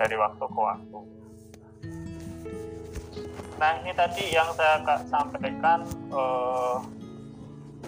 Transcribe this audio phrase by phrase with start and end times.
[0.00, 1.00] dari waktu ke waktu.
[3.60, 6.78] Nah ini tadi yang saya sampaikan eh,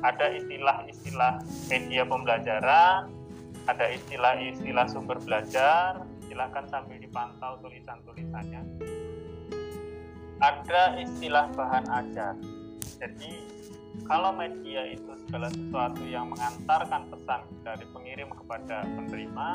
[0.05, 1.41] ada istilah-istilah
[1.73, 3.09] media pembelajaran,
[3.65, 6.05] ada istilah-istilah sumber belajar.
[6.29, 8.61] Silahkan sambil dipantau tulisan-tulisannya.
[10.41, 12.35] Ada istilah bahan ajar.
[13.01, 13.33] Jadi
[14.09, 19.49] kalau media itu segala sesuatu yang mengantarkan pesan dari pengirim kepada penerima,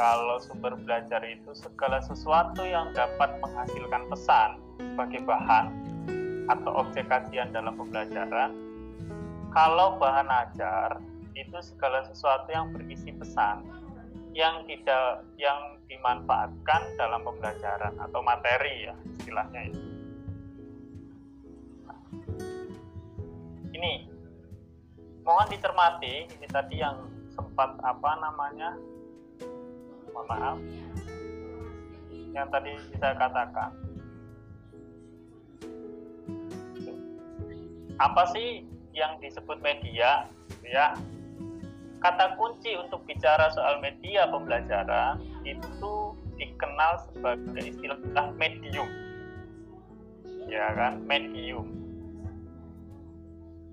[0.00, 5.68] kalau sumber belajar itu segala sesuatu yang dapat menghasilkan pesan sebagai bahan
[6.48, 8.56] atau objek kajian dalam pembelajaran,
[9.52, 11.04] kalau bahan ajar
[11.36, 13.60] itu segala sesuatu yang berisi pesan
[14.32, 19.84] yang tidak yang dimanfaatkan dalam pembelajaran atau materi ya istilahnya itu.
[23.76, 23.92] Ini
[25.28, 27.04] mohon dicermati ini tadi yang
[27.36, 28.80] sempat apa namanya
[30.12, 30.56] mohon maaf.
[32.30, 33.70] Yang tadi saya katakan.
[38.00, 38.64] Apa sih
[38.96, 40.24] yang disebut media?
[40.64, 40.94] Ya
[42.00, 48.00] kata kunci untuk bicara soal media pembelajaran itu dikenal sebagai istilah
[48.40, 48.88] medium.
[50.48, 51.04] Ya kan?
[51.04, 51.68] Medium.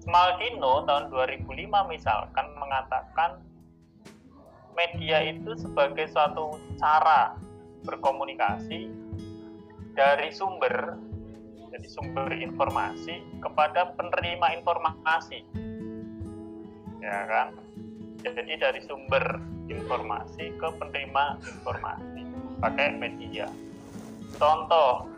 [0.03, 1.47] Smaldino tahun 2005
[1.91, 3.39] misalkan mengatakan
[4.77, 7.33] media itu sebagai suatu cara
[7.81, 8.93] berkomunikasi
[9.97, 10.93] dari sumber
[11.73, 15.43] jadi sumber informasi kepada penerima informasi.
[17.03, 17.47] Ya kan?
[18.23, 22.21] Jadi dari sumber informasi ke penerima informasi.
[22.63, 23.51] Pakai media.
[24.39, 25.11] Contoh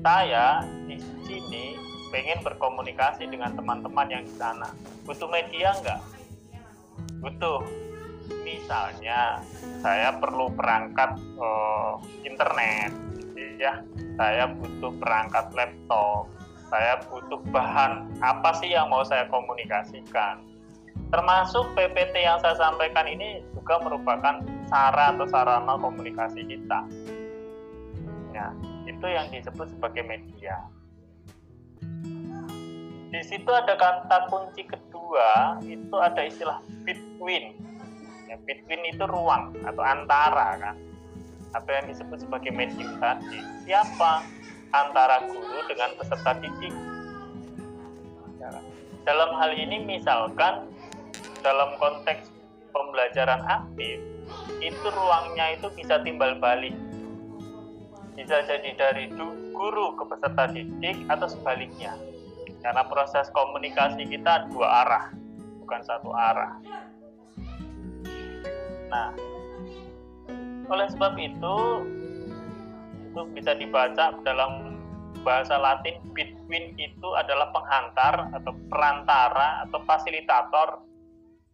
[0.00, 1.76] saya di sini
[2.14, 4.70] pengen berkomunikasi dengan teman-teman yang di sana.
[5.04, 6.00] Butuh media enggak
[7.20, 7.60] butuh
[8.50, 9.38] misalnya
[9.84, 12.90] saya perlu perangkat uh, internet
[13.60, 13.84] ya
[14.18, 16.26] saya butuh perangkat laptop
[16.70, 20.50] saya butuh bahan apa sih yang mau saya komunikasikan
[21.10, 26.86] termasuk PPT yang saya sampaikan ini juga merupakan cara atau sarana komunikasi kita.
[28.30, 28.54] Ya,
[28.86, 30.54] itu yang disebut sebagai media.
[33.10, 37.69] Di situ ada kata kunci kedua, itu ada istilah between.
[38.30, 40.76] Ya, between itu ruang atau antara kan.
[41.50, 43.42] Apa yang disebut sebagai medium tadi.
[43.66, 44.22] Siapa
[44.70, 46.70] antara guru dengan peserta didik?
[49.02, 50.70] Dalam hal ini misalkan
[51.42, 52.30] dalam konteks
[52.70, 53.98] pembelajaran aktif
[54.62, 56.76] itu ruangnya itu bisa timbal balik
[58.14, 59.08] bisa jadi dari
[59.56, 61.96] guru ke peserta didik atau sebaliknya
[62.60, 65.04] karena proses komunikasi kita dua arah
[65.64, 66.60] bukan satu arah
[68.90, 69.14] nah
[70.70, 71.56] oleh sebab itu
[73.10, 74.78] itu bisa dibaca dalam
[75.26, 80.90] bahasa Latin between itu adalah penghantar atau perantara atau fasilitator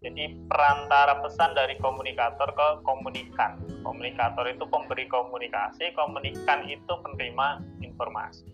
[0.05, 3.57] jadi perantara pesan dari komunikator ke komunikan.
[3.81, 8.47] Komunikator itu pemberi komunikasi, komunikan itu penerima informasi.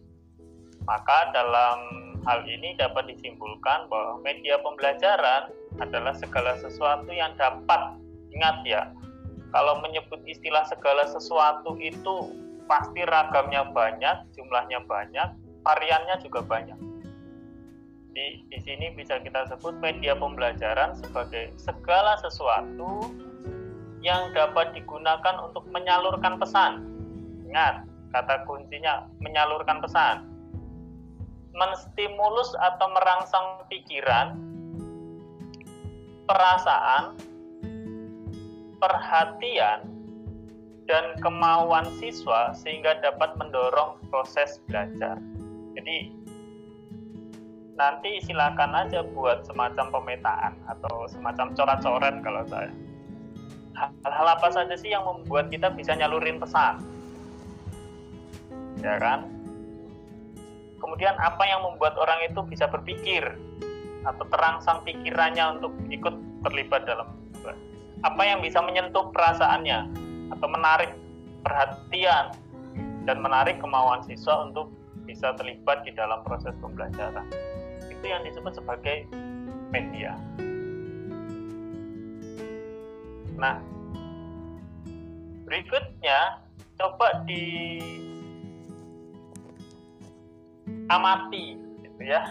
[0.86, 1.78] Maka dalam
[2.24, 5.50] hal ini dapat disimpulkan bahwa media pembelajaran
[5.82, 8.00] adalah segala sesuatu yang dapat
[8.32, 8.82] ingat ya.
[9.52, 12.32] Kalau menyebut istilah segala sesuatu itu
[12.64, 15.28] pasti ragamnya banyak, jumlahnya banyak,
[15.60, 16.92] variannya juga banyak
[18.12, 23.08] di, di sini bisa kita sebut media pembelajaran sebagai segala sesuatu
[24.04, 26.84] yang dapat digunakan untuk menyalurkan pesan.
[27.48, 30.28] Ingat, kata kuncinya menyalurkan pesan.
[31.52, 34.40] Menstimulus atau merangsang pikiran,
[36.24, 37.16] perasaan,
[38.82, 39.86] perhatian,
[40.90, 45.18] dan kemauan siswa sehingga dapat mendorong proses belajar.
[45.78, 46.10] Jadi
[47.78, 52.72] nanti silakan aja buat semacam pemetaan atau semacam coret-coret kalau saya.
[53.72, 56.82] Hal-hal apa saja sih yang membuat kita bisa nyalurin pesan?
[58.84, 59.30] Ya kan?
[60.76, 63.22] Kemudian apa yang membuat orang itu bisa berpikir
[64.02, 67.21] atau terangsang pikirannya untuk ikut terlibat dalam
[68.02, 69.86] apa yang bisa menyentuh perasaannya
[70.34, 70.90] atau menarik
[71.46, 72.34] perhatian
[73.06, 74.70] dan menarik kemauan siswa untuk
[75.06, 77.26] bisa terlibat di dalam proses pembelajaran
[77.90, 79.06] itu yang disebut sebagai
[79.70, 80.14] media.
[83.38, 83.58] Nah,
[85.46, 86.42] berikutnya
[86.78, 87.44] coba di
[90.90, 92.22] amati gitu ya.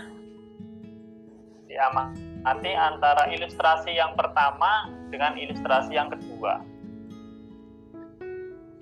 [1.71, 6.59] Diamati antara ilustrasi yang pertama dengan ilustrasi yang kedua.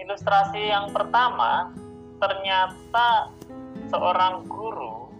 [0.10, 1.70] ilustrasi yang pertama
[2.18, 3.30] ternyata
[3.94, 5.14] seorang guru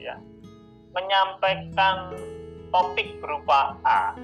[0.00, 0.16] ya
[0.96, 2.16] menyampaikan
[2.72, 4.16] topik berupa A.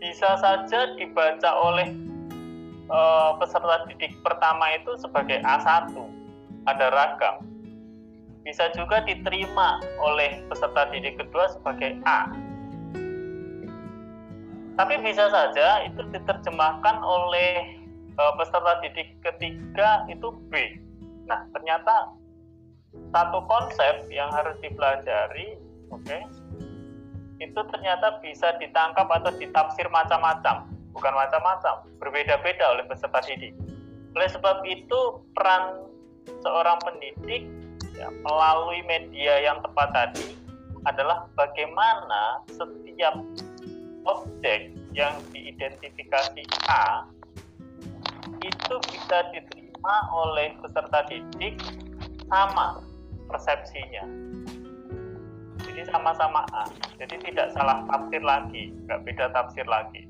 [0.00, 1.92] Bisa saja dibaca oleh
[2.88, 5.92] uh, peserta didik pertama itu sebagai A1
[6.64, 7.47] ada ragam
[8.48, 12.32] bisa juga diterima oleh peserta didik kedua sebagai A.
[14.80, 17.76] Tapi bisa saja itu diterjemahkan oleh
[18.16, 20.80] uh, peserta didik ketiga itu B.
[21.28, 22.16] Nah ternyata
[23.12, 25.60] satu konsep yang harus dipelajari
[25.92, 26.24] oke okay,
[27.44, 30.72] itu ternyata bisa ditangkap atau ditafsir macam-macam.
[30.96, 33.52] Bukan macam-macam, berbeda-beda oleh peserta didik.
[34.16, 35.86] Oleh sebab itu, peran
[36.42, 37.46] seorang pendidik
[37.98, 40.38] ya, melalui media yang tepat tadi
[40.86, 43.18] adalah bagaimana setiap
[44.06, 47.04] objek yang diidentifikasi A
[48.38, 51.58] itu bisa diterima oleh peserta didik
[52.30, 52.78] sama
[53.26, 54.06] persepsinya.
[55.66, 56.70] Jadi sama-sama A.
[56.96, 60.06] Jadi tidak salah tafsir lagi, nggak beda tafsir lagi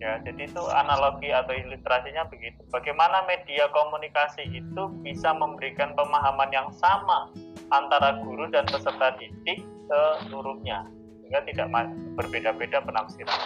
[0.00, 2.56] ya jadi itu analogi atau ilustrasinya begitu.
[2.72, 7.28] Bagaimana media komunikasi itu bisa memberikan pemahaman yang sama
[7.68, 9.60] antara guru dan peserta didik
[10.24, 10.88] seluruhnya
[11.20, 11.68] sehingga tidak
[12.16, 13.40] berbeda-beda penafsiran.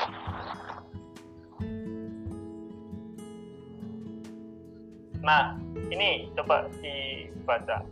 [5.25, 5.59] Nah
[5.91, 7.83] ini coba dibaca.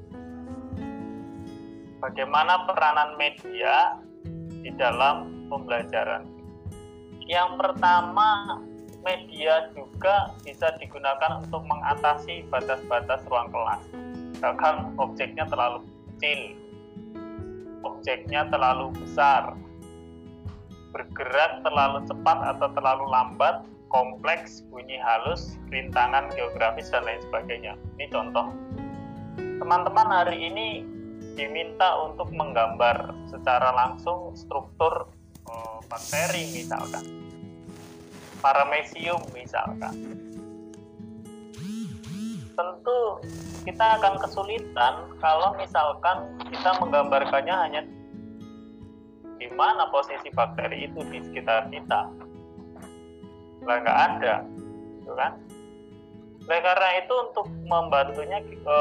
[2.03, 3.99] Bagaimana peranan media
[4.63, 6.42] di dalam pembelajaran
[7.27, 8.59] yang pertama,
[9.03, 13.83] media juga bisa digunakan untuk mengatasi batas-batas ruang kelas.
[14.35, 15.87] Misalkan objeknya terlalu
[16.19, 16.41] kecil,
[17.87, 19.55] objeknya terlalu besar,
[20.95, 27.75] bergerak terlalu cepat atau terlalu lambat, kompleks, bunyi halus, rintangan geografis, dan lain sebagainya.
[27.99, 28.51] Ini contoh.
[29.37, 30.83] Teman-teman hari ini
[31.39, 35.07] diminta untuk menggambar secara langsung struktur
[35.93, 37.05] bakteri misalkan.
[38.41, 39.95] Paramecium misalkan.
[42.53, 42.99] Tentu
[43.63, 47.81] kita akan kesulitan kalau misalkan kita menggambarkannya hanya
[49.39, 52.11] di mana posisi bakteri itu di sekitar kita.
[53.63, 54.35] Lah nggak ada
[54.99, 55.33] gitu kan?
[56.43, 58.77] Oleh karena itu untuk membantunya e,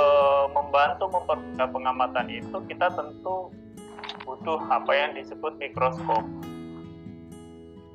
[0.49, 3.53] membantu mempermudah pengamatan itu kita tentu
[4.25, 6.25] butuh apa yang disebut mikroskop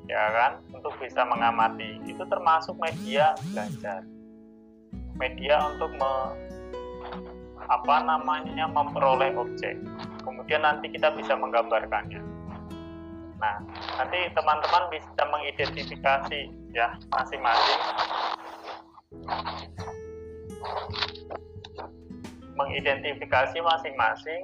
[0.07, 0.51] ya kan?
[0.73, 2.01] Untuk bisa mengamati.
[2.07, 4.01] Itu termasuk media belajar.
[5.19, 6.13] Media untuk me,
[7.67, 9.75] apa namanya memperoleh objek.
[10.23, 12.23] Kemudian nanti kita bisa menggambarkannya.
[13.37, 13.55] Nah
[14.01, 16.41] nanti teman-teman bisa mengidentifikasi
[16.73, 17.81] ya masing-masing.
[22.57, 24.41] Mengidentifikasi masing-masing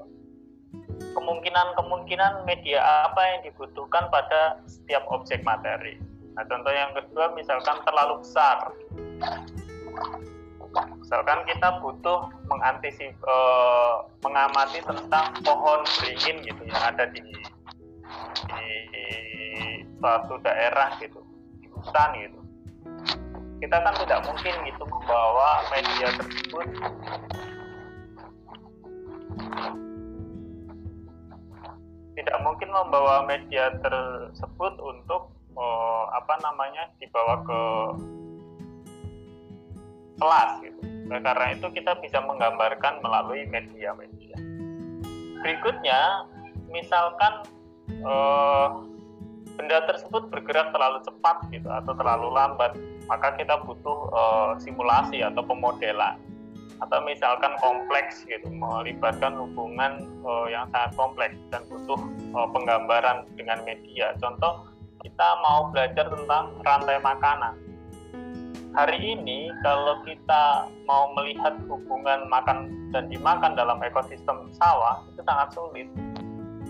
[1.13, 5.97] kemungkinan-kemungkinan media apa yang dibutuhkan pada setiap objek materi.
[6.33, 8.73] Nah, contoh yang kedua misalkan terlalu besar.
[10.73, 13.95] Misalkan kita butuh mengantisip, eh,
[14.25, 17.21] mengamati tentang pohon beringin gitu yang ada di,
[18.49, 19.05] di, di
[20.01, 21.21] suatu daerah gitu,
[21.61, 22.39] di hutan gitu.
[23.61, 26.67] Kita kan tidak mungkin gitu membawa media tersebut
[32.23, 37.61] tidak mungkin membawa media tersebut untuk oh, apa namanya dibawa ke
[40.23, 40.81] kelas gitu.
[41.11, 44.39] Nah, karena itu kita bisa menggambarkan melalui media-media.
[45.43, 46.31] Berikutnya,
[46.71, 47.43] misalkan
[47.91, 48.67] eh,
[49.59, 52.71] benda tersebut bergerak terlalu cepat gitu atau terlalu lambat,
[53.11, 56.15] maka kita butuh eh, simulasi atau pemodelan
[56.83, 61.99] atau misalkan kompleks gitu melibatkan hubungan uh, yang sangat kompleks dan butuh
[62.35, 64.11] uh, penggambaran dengan media.
[64.19, 64.67] Contoh
[64.99, 67.55] kita mau belajar tentang rantai makanan.
[68.73, 75.53] Hari ini kalau kita mau melihat hubungan makan dan dimakan dalam ekosistem sawah itu sangat
[75.53, 75.87] sulit.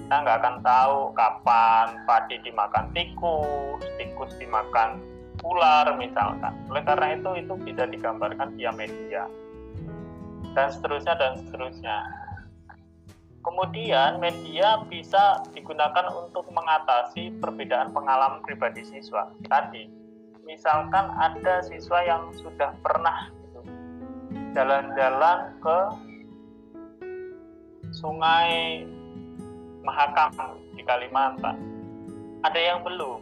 [0.04, 5.00] Kita nggak akan tahu kapan padi dimakan tikus tikus dimakan
[5.48, 6.52] ular misalkan.
[6.68, 9.24] Oleh karena itu itu bisa digambarkan via media
[10.54, 11.98] dan seterusnya dan seterusnya.
[13.44, 19.28] Kemudian media bisa digunakan untuk mengatasi perbedaan pengalaman pribadi siswa.
[19.52, 19.84] Tadi,
[20.48, 23.62] misalkan ada siswa yang sudah pernah gitu,
[24.56, 25.80] jalan-jalan ke
[28.00, 28.84] Sungai
[29.84, 30.32] Mahakam
[30.80, 31.60] di Kalimantan,
[32.48, 33.20] ada yang belum.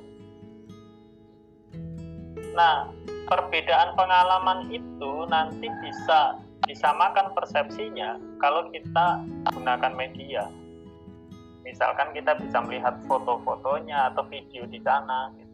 [2.53, 2.93] Nah,
[3.25, 10.49] perbedaan pengalaman itu nanti bisa disamakan persepsinya kalau kita gunakan media.
[11.61, 15.49] Misalkan kita bisa melihat foto-fotonya atau video di sana gitu.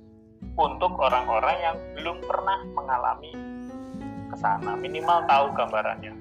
[0.57, 3.33] untuk orang-orang yang belum pernah mengalami
[4.29, 6.13] ke sana, minimal tahu gambarannya.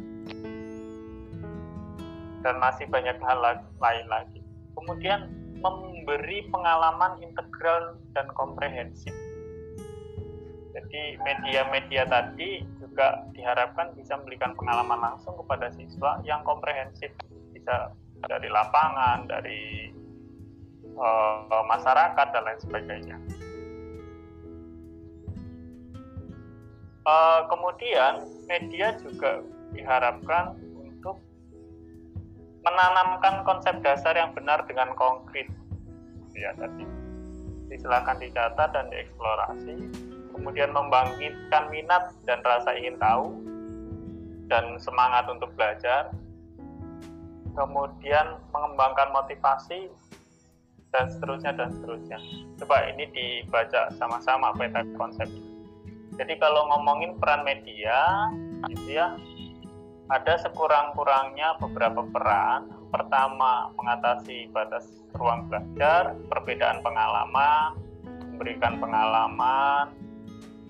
[2.44, 3.38] Dan masih banyak hal
[3.80, 4.40] lain lagi.
[4.76, 5.28] Kemudian
[5.60, 9.12] memberi pengalaman integral dan komprehensif.
[10.76, 12.60] Jadi media-media tadi
[12.96, 17.12] juga diharapkan bisa memberikan pengalaman langsung kepada siswa yang komprehensif,
[17.52, 17.92] bisa
[18.24, 19.92] dari lapangan, dari
[20.96, 23.16] uh, masyarakat dan lain sebagainya.
[27.04, 29.44] Uh, kemudian media juga
[29.76, 31.20] diharapkan untuk
[32.64, 35.52] menanamkan konsep dasar yang benar dengan konkret.
[36.32, 36.88] Ya tadi,
[37.76, 40.05] silakan dicatat dan dieksplorasi.
[40.36, 43.32] Kemudian membangkitkan minat dan rasa ingin tahu
[44.52, 46.12] dan semangat untuk belajar.
[47.56, 49.88] Kemudian mengembangkan motivasi
[50.92, 52.20] dan seterusnya dan seterusnya.
[52.60, 55.28] Coba ini dibaca sama-sama peta konsep.
[56.16, 58.28] Jadi kalau ngomongin peran media,
[58.72, 59.16] gitu ya,
[60.08, 62.72] ada sekurang-kurangnya beberapa peran.
[62.88, 64.88] Pertama, mengatasi batas
[65.18, 67.76] ruang belajar, perbedaan pengalaman,
[68.32, 69.92] memberikan pengalaman,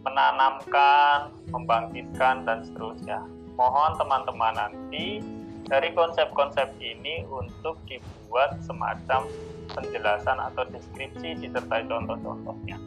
[0.06, 3.18] menanamkan, membangkitkan, dan seterusnya.
[3.58, 5.18] Mohon teman-teman nanti
[5.66, 9.26] dari konsep-konsep ini untuk dibuat semacam
[9.74, 12.78] penjelasan atau deskripsi disertai contoh-contohnya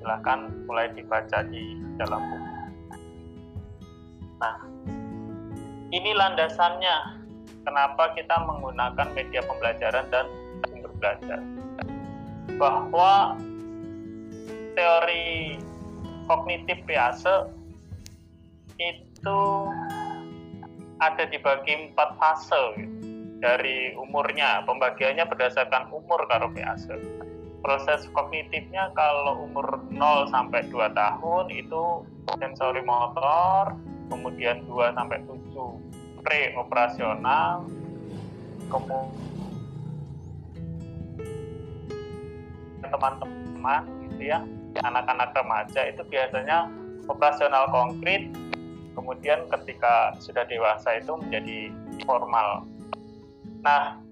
[0.00, 2.52] silahkan mulai dibaca di dalam buku.
[4.40, 4.56] Nah,
[5.92, 6.96] ini landasannya
[7.64, 10.26] kenapa kita menggunakan media pembelajaran dan
[10.68, 11.40] sumber belajar.
[12.56, 13.34] Bahwa
[14.74, 15.43] teori
[16.26, 17.48] kognitif PASE
[18.80, 19.40] itu
[20.98, 22.96] ada dibagi empat fase gitu.
[23.42, 26.96] dari umurnya pembagiannya berdasarkan umur karo PASE
[27.64, 32.04] proses kognitifnya kalau umur 0 sampai 2 tahun itu
[32.36, 33.72] sensori motor,
[34.12, 35.80] kemudian 2 sampai 7
[36.20, 37.64] pre-operasional,
[38.68, 39.16] kemudian
[42.84, 44.44] teman-teman gitu ya,
[44.82, 46.66] anak-anak remaja itu biasanya
[47.06, 48.26] operasional konkret,
[48.98, 51.70] kemudian ketika sudah dewasa itu menjadi
[52.08, 52.66] formal.
[53.62, 54.04] Nah,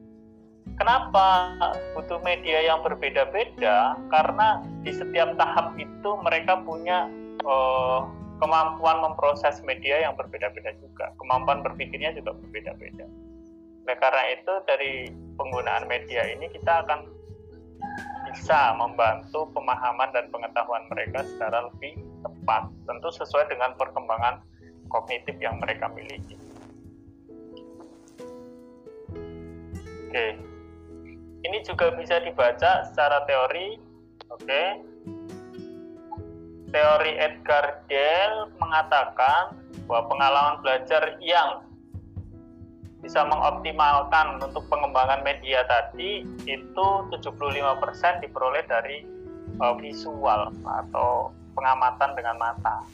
[0.80, 1.52] Kenapa
[1.92, 3.98] butuh media yang berbeda-beda?
[4.08, 7.06] Karena di setiap tahap itu mereka punya
[7.44, 8.08] uh,
[8.40, 11.12] kemampuan memproses media yang berbeda-beda juga.
[11.20, 13.04] Kemampuan berpikirnya juga berbeda-beda.
[13.86, 14.92] Nah, karena itu dari
[15.36, 17.06] penggunaan media ini kita akan
[18.32, 24.40] bisa membantu pemahaman dan pengetahuan mereka secara lebih tepat, tentu sesuai dengan perkembangan
[24.88, 26.36] kognitif yang mereka miliki.
[30.08, 30.28] Oke.
[31.42, 33.76] Ini juga bisa dibaca secara teori.
[34.28, 34.64] Oke.
[36.72, 41.64] Teori Edgar Dale mengatakan bahwa pengalaman belajar yang
[43.02, 49.02] bisa mengoptimalkan untuk pengembangan media tadi itu 75% diperoleh dari
[49.58, 52.86] uh, visual atau pengamatan dengan mata.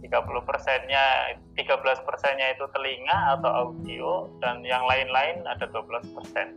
[0.00, 6.56] 30 persennya, 13 persennya itu telinga atau audio dan yang lain-lain ada 12 persen.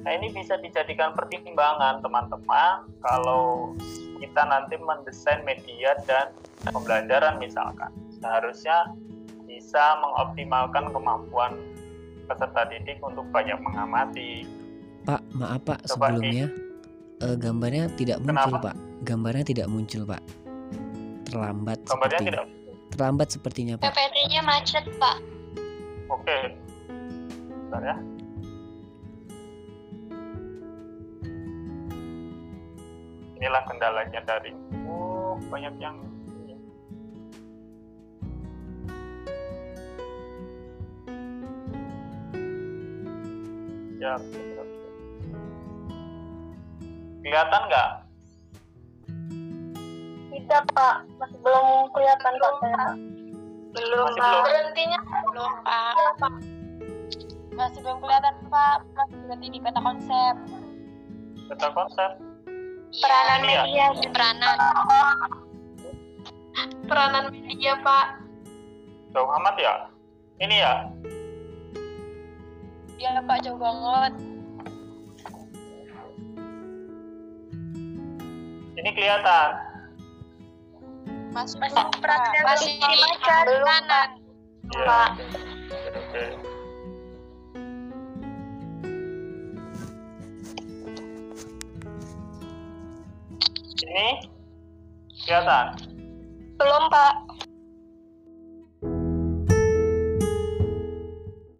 [0.00, 3.76] Nah ini bisa dijadikan pertimbangan teman-teman kalau
[4.20, 6.32] kita nanti mendesain media dan
[6.66, 7.92] pembelajaran misalkan.
[8.20, 8.90] Seharusnya
[9.70, 11.54] bisa mengoptimalkan kemampuan
[12.26, 14.42] peserta didik untuk banyak mengamati.
[15.06, 17.22] Pak, maaf Pak, Coba sebelumnya di...
[17.22, 18.66] uh, gambarnya tidak muncul Kenapa?
[18.66, 18.76] Pak.
[19.06, 20.22] Gambarnya tidak muncul Pak.
[21.30, 21.78] Terlambat.
[21.86, 22.30] Gambarnya seperti...
[22.34, 22.44] tidak
[22.90, 23.94] Terlambat sepertinya Pak.
[23.94, 25.16] PPT-nya macet Pak.
[26.10, 26.38] Oke.
[27.70, 27.96] Bentar ya.
[33.40, 34.52] inilah kendalanya dari
[34.84, 35.96] oh banyak yang
[44.00, 44.16] ya
[47.20, 47.90] kelihatan nggak?
[50.32, 50.96] Tidak pak.
[51.20, 52.52] Masih belum kelihatan pak.
[53.76, 54.24] Belum masih pak.
[54.24, 54.42] belum.
[54.48, 56.34] berhentinya belum pak.
[57.52, 58.78] Masih belum kelihatan pak.
[58.96, 60.34] Masih berhenti di peta konsep.
[61.52, 62.10] Peta konsep?
[62.90, 63.62] Peranan ya?
[63.68, 63.86] media.
[64.10, 64.56] peranan.
[66.88, 68.06] Peranan media pak.
[69.12, 69.74] Jauh amat ya?
[70.40, 70.74] Ini ya
[73.00, 74.12] ya pak jauh banget.
[78.76, 79.50] Ini kelihatan.
[81.32, 84.08] Masih masih perhatian masih belum kanan.
[84.70, 85.10] Ya, pak.
[85.16, 86.24] oke, oke.
[93.90, 94.08] ini?
[95.24, 95.66] Kelihatan?
[96.60, 97.29] Belum pak